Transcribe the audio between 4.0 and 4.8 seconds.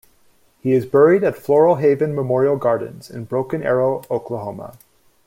Oklahoma.